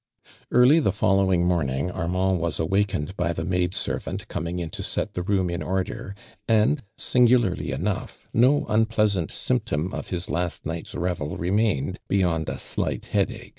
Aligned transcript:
Early 0.49 0.79
the 0.79 0.91
following 0.91 1.45
morning, 1.45 1.91
Armand 1.91 2.37
w.i.^ 2.39 2.59
awakened 2.59 3.15
by 3.15 3.33
the 3.33 3.45
maid 3.45 3.75
servant 3.75 4.27
coming 4.27 4.57
in 4.57 4.71
to 4.71 4.81
set 4.81 5.13
the 5.13 5.21
room 5.21 5.47
in 5.51 5.61
order, 5.61 6.15
and 6.47 6.81
singularly 6.97 7.71
enough, 7.71 8.27
no 8.33 8.65
unpleasant 8.67 9.29
symptom 9.29 9.93
of 9.93 10.07
his 10.07 10.27
la*;t 10.27 10.57
night's 10.65 10.95
revel 10.95 11.37
remained, 11.37 11.99
beyond 12.07 12.49
a 12.49 12.57
slight 12.57 13.05
headach. 13.13 13.49